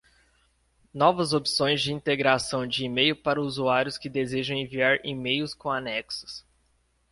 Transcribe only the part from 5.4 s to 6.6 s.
com anexos.